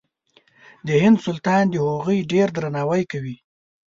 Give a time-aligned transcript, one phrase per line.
[0.87, 3.35] د هند سلطان د هغوی ډېر درناوی کوي.